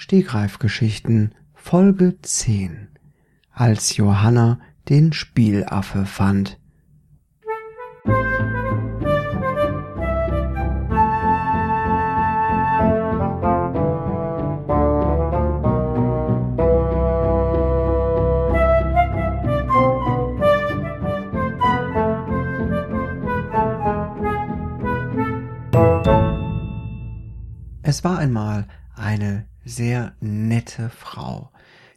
[0.00, 2.86] Stegreifgeschichten Folge 10
[3.50, 6.60] Als Johanna den Spielaffe fand.
[27.82, 31.52] Es war einmal eine sehr nette Frau.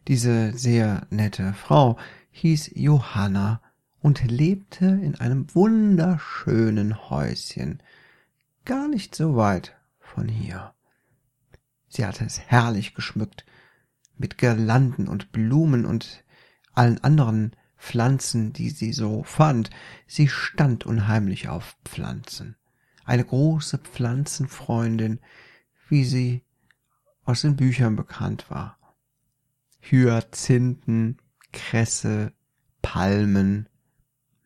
[0.08, 1.98] Diese sehr nette Frau
[2.32, 3.62] hieß Johanna
[4.02, 7.82] und lebte in einem wunderschönen Häuschen,
[8.66, 10.74] gar nicht so weit von hier.
[11.88, 13.46] Sie hatte es herrlich geschmückt,
[14.18, 16.24] mit Girlanden und Blumen und
[16.74, 19.70] allen anderen Pflanzen, die sie so fand.
[20.08, 22.56] Sie stand unheimlich auf Pflanzen.
[23.04, 25.20] Eine große Pflanzenfreundin,
[25.90, 26.44] wie sie
[27.24, 28.78] aus den Büchern bekannt war.
[29.80, 31.18] Hyazinthen,
[31.52, 32.34] Kresse,
[32.82, 33.68] Palmen,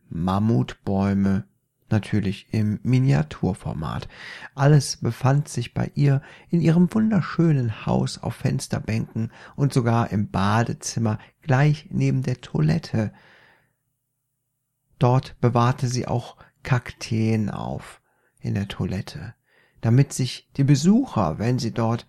[0.09, 1.45] Mammutbäume,
[1.89, 4.07] natürlich im Miniaturformat.
[4.55, 11.19] Alles befand sich bei ihr in ihrem wunderschönen Haus auf Fensterbänken und sogar im Badezimmer
[11.41, 13.13] gleich neben der Toilette.
[14.97, 18.01] Dort bewahrte sie auch Kakteen auf
[18.39, 19.35] in der Toilette,
[19.81, 22.07] damit sich die Besucher, wenn sie dort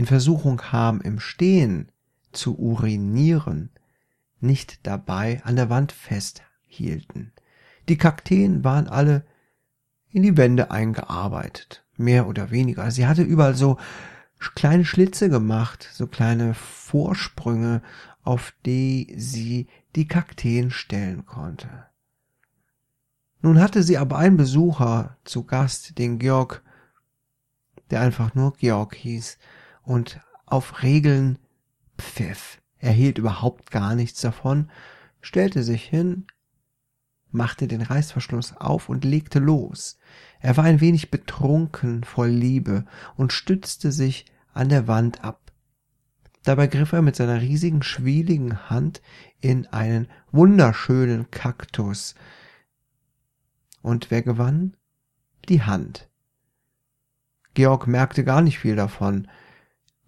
[0.00, 1.92] in Versuchung haben, im Stehen
[2.32, 3.68] zu urinieren,
[4.40, 7.34] nicht dabei an der Wand festhielten.
[7.86, 9.26] Die Kakteen waren alle
[10.10, 12.90] in die Wände eingearbeitet, mehr oder weniger.
[12.90, 13.76] Sie hatte überall so
[14.54, 17.82] kleine Schlitze gemacht, so kleine Vorsprünge,
[18.22, 21.68] auf die sie die Kakteen stellen konnte.
[23.42, 26.62] Nun hatte sie aber einen Besucher zu Gast, den Georg,
[27.90, 29.36] der einfach nur Georg hieß,
[29.82, 31.38] und auf Regeln
[31.98, 32.60] pfiff.
[32.78, 34.70] Er hielt überhaupt gar nichts davon,
[35.20, 36.26] stellte sich hin,
[37.30, 39.98] machte den Reißverschluss auf und legte los.
[40.40, 42.84] Er war ein wenig betrunken voll Liebe
[43.16, 45.52] und stützte sich an der Wand ab.
[46.42, 49.02] Dabei griff er mit seiner riesigen, schwieligen Hand
[49.40, 52.14] in einen wunderschönen Kaktus.
[53.82, 54.76] Und wer gewann?
[55.48, 56.08] Die Hand.
[57.54, 59.28] Georg merkte gar nicht viel davon.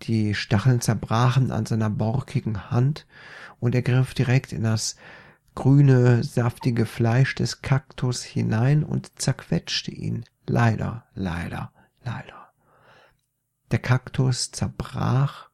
[0.02, 3.06] Die Stacheln zerbrachen an seiner borkigen Hand
[3.60, 4.96] und er griff direkt in das
[5.54, 10.24] grüne, saftige Fleisch des Kaktus hinein und zerquetschte ihn.
[10.46, 11.72] Leider, leider,
[12.04, 12.52] leider.
[13.70, 15.50] Der Kaktus zerbrach,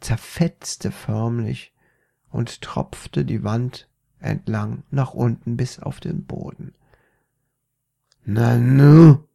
[0.00, 1.72] zerfetzte förmlich
[2.30, 6.74] und tropfte die Wand entlang nach unten bis auf den Boden.
[8.24, 9.28] Na nu,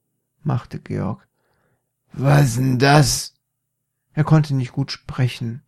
[0.43, 1.27] machte Georg.
[2.13, 3.36] Was denn das?
[4.17, 5.61] Er konnte nicht gut sprechen.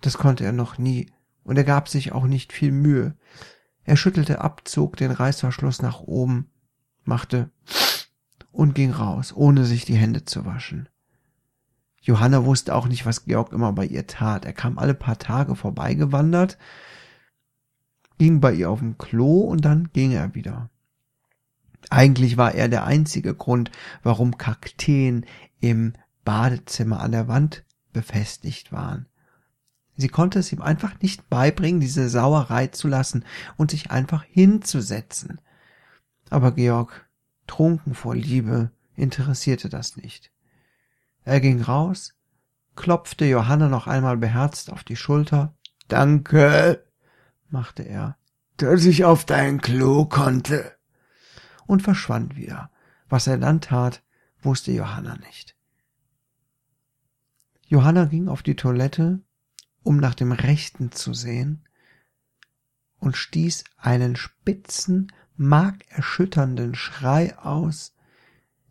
[0.00, 1.12] Das konnte er noch nie,
[1.44, 3.18] und er gab sich auch nicht viel Mühe.
[3.84, 6.50] Er schüttelte ab, zog den Reißverschluss nach oben,
[7.04, 7.50] machte
[8.50, 10.88] und ging raus, ohne sich die Hände zu waschen.
[12.00, 14.46] Johanna wusste auch nicht, was Georg immer bei ihr tat.
[14.46, 16.56] Er kam alle paar Tage vorbeigewandert,
[18.16, 20.70] ging bei ihr auf dem Klo und dann ging er wieder.
[21.90, 23.70] Eigentlich war er der einzige Grund,
[24.02, 25.26] warum Kakteen
[25.60, 25.92] im
[26.24, 27.65] Badezimmer an der Wand
[27.96, 29.06] befestigt waren.
[29.96, 33.24] Sie konnte es ihm einfach nicht beibringen, diese Sauerei zu lassen
[33.56, 35.40] und sich einfach hinzusetzen.
[36.28, 37.08] Aber Georg,
[37.46, 40.30] trunken vor Liebe, interessierte das nicht.
[41.24, 42.14] Er ging raus,
[42.74, 45.54] klopfte Johanna noch einmal beherzt auf die Schulter.
[45.88, 46.84] Danke,
[47.48, 48.18] machte er,
[48.58, 50.76] dass ich auf dein Klo konnte.
[51.66, 52.70] Und verschwand wieder.
[53.08, 54.02] Was er dann tat,
[54.42, 55.55] wusste Johanna nicht.
[57.68, 59.20] Johanna ging auf die Toilette,
[59.82, 61.64] um nach dem Rechten zu sehen,
[62.98, 67.94] und stieß einen spitzen, markerschütternden Schrei aus,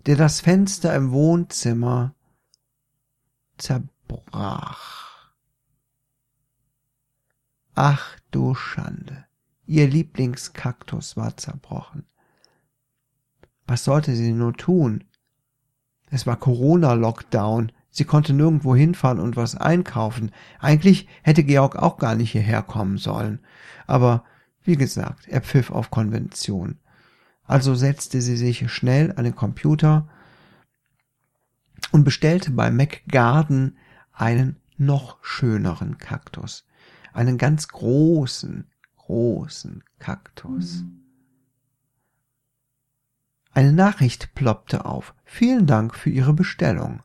[0.06, 2.16] der das Fenster im Wohnzimmer
[3.58, 5.34] zerbrach.
[7.76, 9.26] Ach du Schande,
[9.66, 12.06] ihr Lieblingskaktus war zerbrochen.
[13.68, 15.04] Was sollte sie nur tun?
[16.10, 20.32] Es war Corona-Lockdown, Sie konnte nirgendwo hinfahren und was einkaufen.
[20.60, 23.40] Eigentlich hätte Georg auch gar nicht hierher kommen sollen.
[23.88, 24.26] Aber
[24.66, 26.78] wie gesagt, er pfiff auf Konvention.
[27.46, 30.10] Also setzte sie sich schnell an den Computer
[31.94, 33.78] und bestellte bei McGarden
[34.12, 36.68] einen noch schöneren Kaktus.
[37.14, 40.84] Einen ganz großen, großen Kaktus.
[43.54, 45.16] Eine Nachricht ploppte auf.
[45.24, 47.04] Vielen Dank für Ihre Bestellung.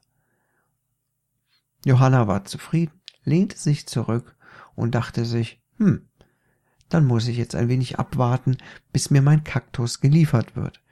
[1.85, 4.37] Johanna war zufrieden, lehnte sich zurück
[4.75, 6.09] und dachte sich, hm,
[6.88, 8.56] dann muss ich jetzt ein wenig abwarten,
[8.93, 10.82] bis mir mein Kaktus geliefert wird.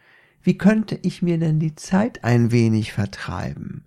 [0.43, 3.85] Wie könnte ich mir denn die Zeit ein wenig vertreiben?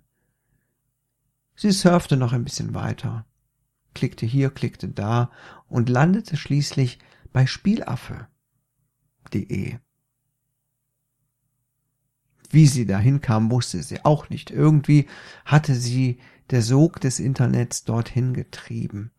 [1.56, 3.26] Sie surfte noch ein bisschen weiter,
[3.94, 5.30] klickte hier, klickte da
[5.68, 6.98] und landete schließlich
[7.32, 8.28] bei Spielaffe.de.
[12.50, 14.50] Wie sie dahin kam, wusste sie auch nicht.
[14.50, 15.08] Irgendwie
[15.46, 16.18] hatte sie
[16.52, 19.10] der Sog des Internets dorthin getrieben.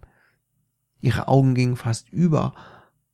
[1.01, 2.55] Ihre Augen gingen fast über.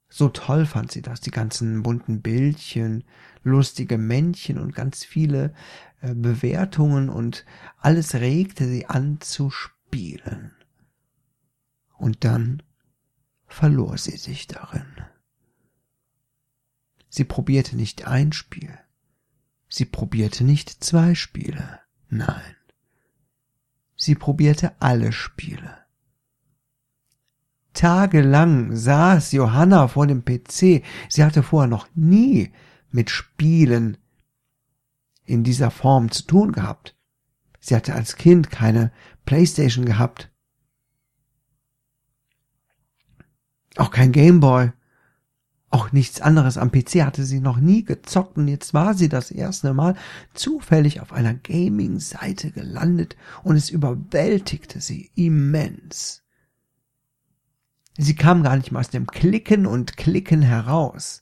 [0.07, 3.03] So toll fand sie das, die ganzen bunten Bildchen,
[3.43, 5.53] lustige Männchen und ganz viele
[6.01, 7.45] äh, Bewertungen und
[7.77, 10.51] alles regte sie an zu spielen.
[11.97, 12.61] Und dann
[13.47, 14.85] verlor sie sich darin.
[17.09, 18.77] Sie probierte nicht ein Spiel,
[19.69, 21.79] Sie probierte nicht zwei Spiele,
[22.09, 22.55] nein.
[24.01, 25.77] Sie probierte alle Spiele.
[27.73, 30.83] Tagelang saß Johanna vor dem PC.
[31.09, 32.53] Sie hatte vorher noch nie
[32.91, 33.97] mit Spielen
[35.25, 36.95] in dieser Form zu tun gehabt.
[37.59, 38.93] Sie hatte als Kind keine
[39.25, 40.31] Playstation gehabt.
[43.75, 44.71] Auch kein Gameboy.
[45.71, 49.29] Auch nichts anderes am PC hatte sie noch nie gezockt und jetzt war sie das
[49.29, 49.95] erste Mal
[50.33, 56.23] zufällig auf einer Gaming-Seite gelandet und es überwältigte sie immens.
[57.97, 61.21] Sie kam gar nicht mehr aus dem Klicken und Klicken heraus.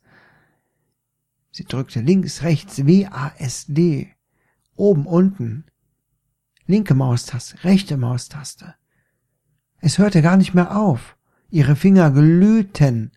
[1.52, 4.08] Sie drückte links, rechts, WASD,
[4.76, 5.66] oben, unten,
[6.68, 8.76] linke Maustaste, rechte Maustaste.
[9.80, 11.18] Es hörte gar nicht mehr auf.
[11.50, 13.12] Ihre Finger glühten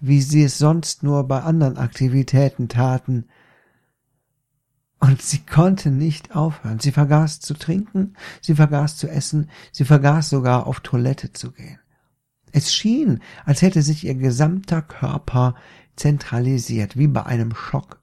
[0.00, 3.26] wie sie es sonst nur bei anderen Aktivitäten taten.
[4.98, 6.80] Und sie konnte nicht aufhören.
[6.80, 11.78] Sie vergaß zu trinken, sie vergaß zu essen, sie vergaß sogar auf Toilette zu gehen.
[12.52, 15.54] Es schien, als hätte sich ihr gesamter Körper
[15.96, 18.00] zentralisiert, wie bei einem Schock.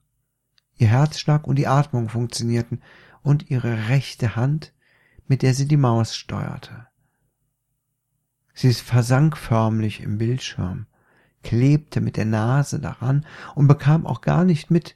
[0.76, 2.82] Ihr Herzschlag und die Atmung funktionierten
[3.22, 4.74] und ihre rechte Hand,
[5.28, 6.88] mit der sie die Maus steuerte.
[8.54, 10.86] Sie versank förmlich im Bildschirm
[11.44, 13.26] klebte mit der Nase daran
[13.56, 14.96] und bekam auch gar nicht mit,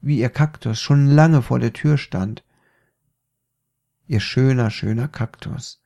[0.00, 2.44] wie ihr Kaktus schon lange vor der Tür stand.
[4.06, 5.82] Ihr schöner, schöner Kaktus.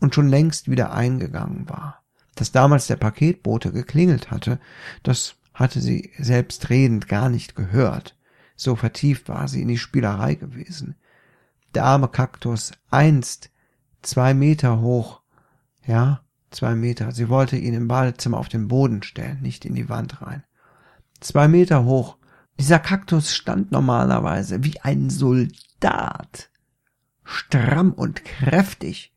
[0.00, 2.02] Und schon längst wieder eingegangen war.
[2.34, 4.60] Dass damals der Paketbote geklingelt hatte,
[5.02, 8.16] das hatte sie selbstredend gar nicht gehört.
[8.54, 10.96] So vertieft war sie in die Spielerei gewesen.
[11.74, 13.50] Der arme Kaktus, einst
[14.02, 15.20] zwei Meter hoch,
[15.86, 17.12] ja, Zwei Meter.
[17.12, 20.44] Sie wollte ihn im Badezimmer auf den Boden stellen, nicht in die Wand rein.
[21.20, 22.16] Zwei Meter hoch.
[22.58, 26.50] Dieser Kaktus stand normalerweise wie ein Soldat.
[27.24, 29.14] Stramm und kräftig.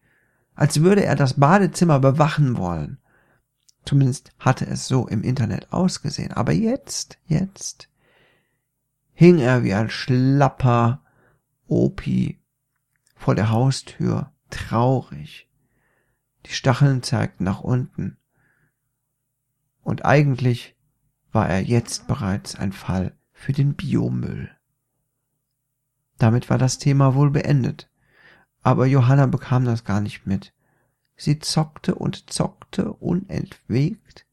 [0.55, 2.97] Als würde er das Badezimmer bewachen wollen.
[3.85, 6.33] Zumindest hatte es so im Internet ausgesehen.
[6.33, 7.89] Aber jetzt, jetzt
[9.13, 11.01] hing er wie ein schlapper
[11.67, 12.39] Opi
[13.15, 15.47] vor der Haustür, traurig,
[16.45, 18.17] die Stacheln zeigten nach unten.
[19.83, 20.75] Und eigentlich
[21.31, 24.49] war er jetzt bereits ein Fall für den Biomüll.
[26.17, 27.89] Damit war das Thema wohl beendet.
[28.61, 30.53] Aber Johanna bekam das gar nicht mit.
[31.15, 34.27] Sie zockte und zockte unentwegt.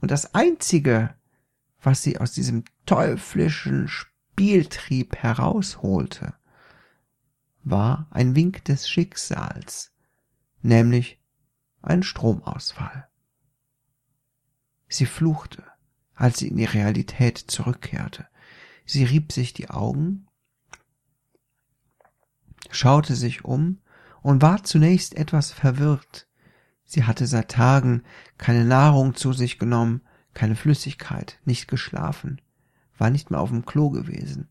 [0.00, 1.14] Und das Einzige,
[1.82, 6.34] was sie aus diesem teuflischen Spieltrieb herausholte,
[7.64, 9.92] war ein Wink des Schicksals,
[10.62, 11.20] nämlich
[11.82, 13.08] ein Stromausfall.
[14.88, 15.64] Sie fluchte,
[16.14, 18.26] als sie in die Realität zurückkehrte.
[18.84, 20.26] Sie rieb sich die Augen,
[22.70, 23.80] schaute sich um
[24.22, 26.26] und war zunächst etwas verwirrt.
[26.84, 28.02] Sie hatte seit Tagen
[28.38, 32.40] keine Nahrung zu sich genommen, keine Flüssigkeit, nicht geschlafen,
[32.96, 34.48] war nicht mehr auf dem Klo gewesen.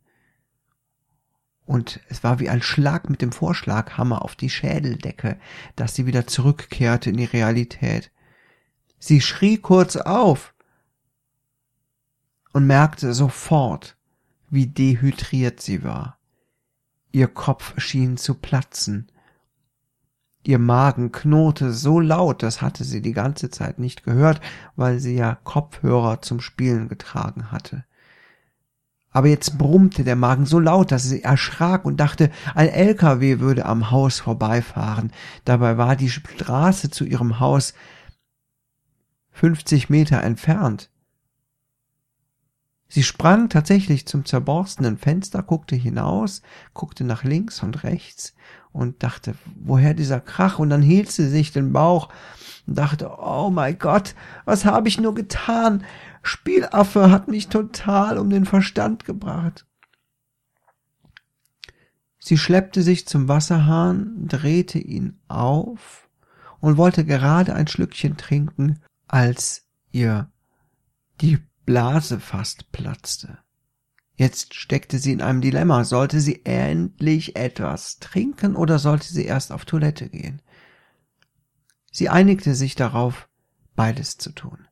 [1.67, 5.37] Und es war wie ein Schlag mit dem Vorschlaghammer auf die Schädeldecke,
[5.75, 8.09] dass sie wieder zurückkehrte in die Realität.
[8.99, 10.53] Sie schrie kurz auf
[12.53, 13.97] und merkte sofort,
[14.49, 16.17] wie dehydriert sie war.
[17.11, 19.11] Ihr Kopf schien zu platzen.
[20.43, 24.39] Ihr Magen knurrte so laut, das hatte sie die ganze Zeit nicht gehört,
[24.77, 27.83] weil sie ja Kopfhörer zum Spielen getragen hatte.
[29.17, 33.65] Aber jetzt brummte der Magen so laut, dass sie erschrak und dachte, ein LKW würde
[33.65, 35.11] am Haus vorbeifahren.
[35.43, 37.73] Dabei war die Straße zu ihrem Haus
[39.31, 40.91] 50 Meter entfernt.
[42.89, 46.43] Sie sprang tatsächlich zum zerborstenen Fenster, guckte hinaus,
[46.75, 48.35] guckte nach links und rechts
[48.71, 50.59] und dachte, woher dieser Krach?
[50.59, 52.09] Und dann hielt sie sich den Bauch
[52.67, 54.13] und dachte, oh mein Gott,
[54.45, 55.83] was habe ich nur getan?
[56.27, 59.65] Spielaffe hat mich total um den Verstand gebracht.
[62.19, 66.09] Sie schleppte sich zum Wasserhahn, drehte ihn auf
[66.59, 70.29] und wollte gerade ein Schlückchen trinken, als ihr
[71.21, 73.39] die Blase fast platzte.
[74.15, 75.83] Jetzt steckte sie in einem Dilemma.
[75.83, 80.41] Sollte sie endlich etwas trinken oder sollte sie erst auf Toilette gehen?
[81.91, 83.29] Sie einigte sich darauf,
[83.75, 84.66] beides zu tun.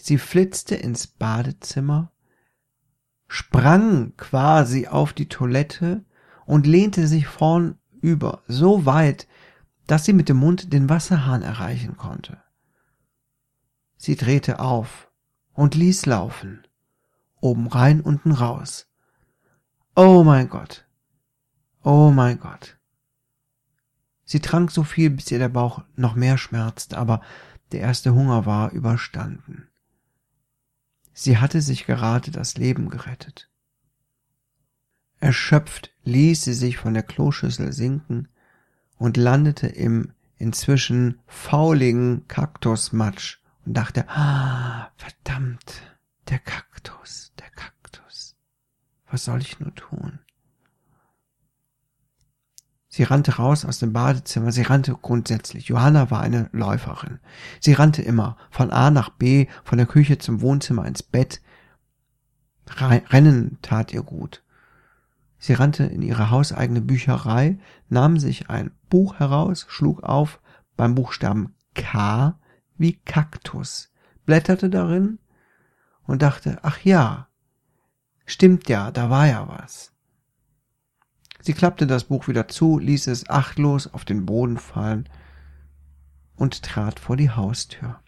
[0.00, 2.12] Sie flitzte ins Badezimmer,
[3.28, 6.04] sprang quasi auf die Toilette
[6.46, 9.28] und lehnte sich vornüber so weit,
[9.86, 12.42] dass sie mit dem Mund den Wasserhahn erreichen konnte.
[13.96, 15.10] Sie drehte auf
[15.52, 16.64] und ließ laufen
[17.40, 18.86] oben rein, unten raus.
[19.96, 20.86] Oh mein Gott.
[21.82, 22.78] Oh mein Gott.
[24.24, 27.20] Sie trank so viel, bis ihr der Bauch noch mehr schmerzte, aber
[27.72, 29.68] der erste Hunger war überstanden.
[31.22, 33.50] Sie hatte sich gerade das Leben gerettet.
[35.18, 38.28] Erschöpft ließ sie sich von der Kloschüssel sinken
[38.96, 43.36] und landete im inzwischen fauligen Kaktusmatsch
[43.66, 45.82] und dachte, ah, verdammt,
[46.30, 48.34] der Kaktus, der Kaktus.
[49.10, 50.20] Was soll ich nur tun?
[52.92, 55.68] Sie rannte raus aus dem Badezimmer, sie rannte grundsätzlich.
[55.68, 57.20] Johanna war eine Läuferin.
[57.60, 61.40] Sie rannte immer von A nach B, von der Küche zum Wohnzimmer ins Bett.
[62.68, 64.42] Rennen tat ihr gut.
[65.38, 70.40] Sie rannte in ihre hauseigene Bücherei, nahm sich ein Buch heraus, schlug auf
[70.76, 72.40] beim Buchstaben K
[72.76, 73.92] wie Kaktus,
[74.26, 75.20] blätterte darin,
[76.02, 77.28] und dachte, ach ja,
[78.26, 79.92] stimmt ja, da war ja was.
[81.42, 85.08] Sie klappte das Buch wieder zu, ließ es achtlos auf den Boden fallen
[86.36, 88.00] und trat vor die Haustür.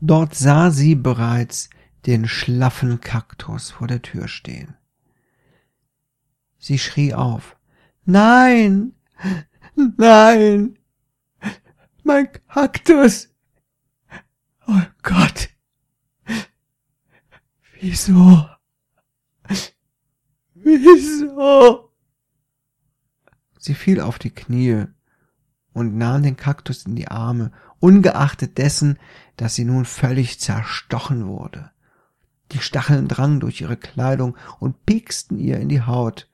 [0.00, 1.70] Dort sah sie bereits
[2.06, 4.76] den schlaffen Kaktus vor der Tür stehen.
[6.58, 7.56] Sie schrie auf.
[8.04, 8.94] Nein!
[9.74, 10.78] Nein!
[12.02, 13.28] Mein Kaktus!
[14.66, 15.50] Oh Gott!
[17.80, 18.48] Wieso?
[20.64, 21.90] Wieso?
[23.58, 24.86] Sie fiel auf die Knie
[25.72, 28.98] und nahm den Kaktus in die Arme, ungeachtet dessen,
[29.36, 31.70] dass sie nun völlig zerstochen wurde.
[32.52, 36.28] Die Stacheln drangen durch ihre Kleidung und pieksten ihr in die Haut.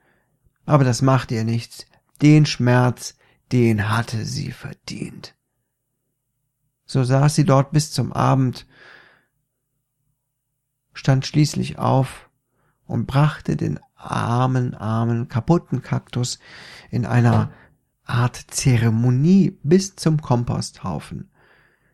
[0.65, 1.85] Aber das machte ihr nichts.
[2.21, 3.15] Den Schmerz,
[3.51, 5.35] den hatte sie verdient.
[6.85, 8.67] So saß sie dort bis zum Abend
[10.93, 12.29] stand schließlich auf
[12.85, 16.39] und brachte den armen, armen, kaputten Kaktus
[16.89, 17.51] in einer
[18.05, 21.31] Art Zeremonie bis zum Komposthaufen.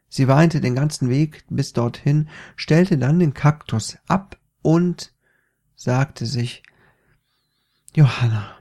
[0.09, 5.13] Sie weinte den ganzen Weg bis dorthin, stellte dann den Kaktus ab und
[5.75, 6.63] sagte sich,
[7.93, 8.57] Johanna,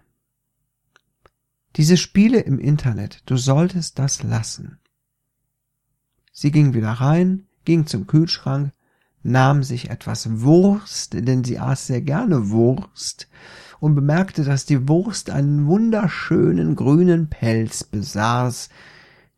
[1.76, 4.78] diese Spiele im Internet, du solltest das lassen.
[6.32, 8.72] Sie ging wieder rein, ging zum Kühlschrank,
[9.26, 13.28] nahm sich etwas Wurst, denn sie aß sehr gerne Wurst,
[13.78, 18.70] und bemerkte, dass die Wurst einen wunderschönen grünen Pelz besaß,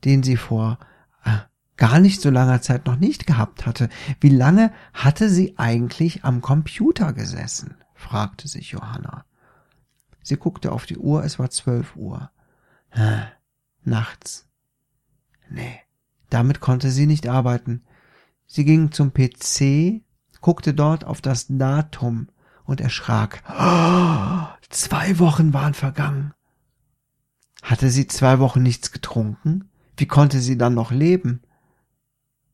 [0.05, 0.79] den sie vor
[1.25, 1.39] äh,
[1.77, 3.89] gar nicht so langer Zeit noch nicht gehabt hatte.
[4.21, 7.77] Wie lange hatte sie eigentlich am Computer gesessen?
[7.95, 9.25] fragte sich Johanna.
[10.23, 12.31] Sie guckte auf die Uhr, es war zwölf Uhr.
[12.91, 13.23] Äh,
[13.83, 14.47] nachts.
[15.51, 15.81] Nee,
[16.31, 17.83] damit konnte sie nicht arbeiten.
[18.49, 20.03] Sie ging zum PC,
[20.41, 22.29] guckte dort auf das Datum
[22.65, 23.43] und erschrak.
[24.71, 26.33] Zwei Wochen waren vergangen.
[27.63, 29.71] Hatte sie zwei Wochen nichts getrunken?
[29.97, 31.43] Wie konnte sie dann noch leben?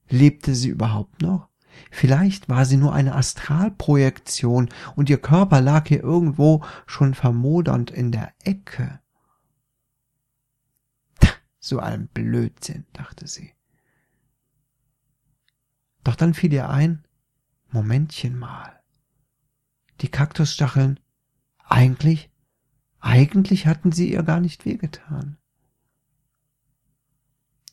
[0.09, 1.49] Lebte sie überhaupt noch?
[1.91, 8.13] Vielleicht war sie nur eine Astralprojektion und ihr Körper lag hier irgendwo schon vermodernd in
[8.13, 9.01] der Ecke.
[11.61, 13.53] So ein Blödsinn, dachte sie.
[16.04, 17.04] Doch dann fiel ihr ein,
[17.70, 18.80] Momentchen mal.
[20.00, 21.00] Die Kaktusstacheln,
[21.66, 22.30] eigentlich,
[23.00, 25.38] eigentlich hatten sie ihr gar nicht wehgetan.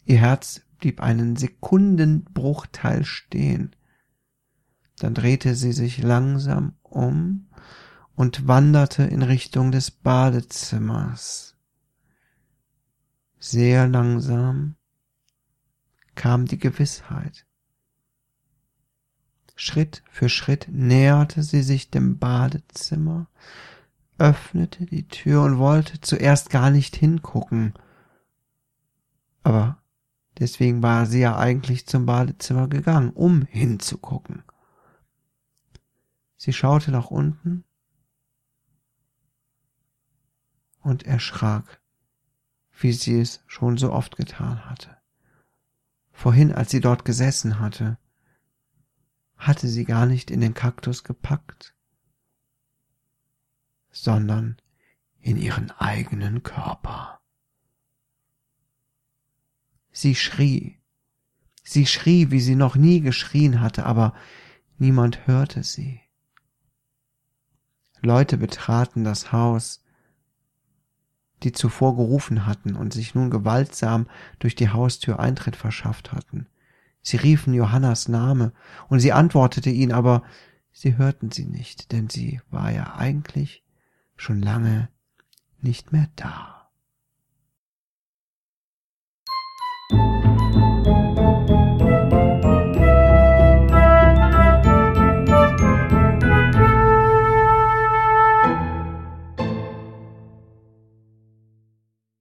[0.05, 3.75] Ihr Herz blieb einen Sekundenbruchteil stehen.
[4.97, 7.47] Dann drehte sie sich langsam um
[8.15, 11.55] und wanderte in Richtung des Badezimmers.
[13.39, 14.75] Sehr langsam
[16.15, 17.45] kam die Gewissheit.
[19.63, 23.27] Schritt für Schritt näherte sie sich dem Badezimmer,
[24.17, 27.75] öffnete die Tür und wollte zuerst gar nicht hingucken.
[29.43, 29.77] Aber
[30.39, 34.41] deswegen war sie ja eigentlich zum Badezimmer gegangen, um hinzugucken.
[36.37, 37.63] Sie schaute nach unten
[40.79, 41.83] und erschrak,
[42.79, 44.97] wie sie es schon so oft getan hatte.
[46.11, 47.99] Vorhin, als sie dort gesessen hatte,
[49.41, 51.73] hatte sie gar nicht in den Kaktus gepackt,
[53.89, 54.57] sondern
[55.19, 57.19] in ihren eigenen Körper.
[59.91, 60.79] Sie schrie,
[61.63, 64.13] sie schrie, wie sie noch nie geschrien hatte, aber
[64.77, 65.99] niemand hörte sie.
[67.99, 69.83] Leute betraten das Haus,
[71.41, 74.07] die zuvor gerufen hatten und sich nun gewaltsam
[74.37, 76.47] durch die Haustür Eintritt verschafft hatten.
[77.01, 78.53] Sie riefen Johannas Name,
[78.87, 80.23] und sie antwortete ihn, aber
[80.71, 83.63] sie hörten sie nicht, denn sie war ja eigentlich
[84.15, 84.89] schon lange
[85.59, 86.60] nicht mehr da.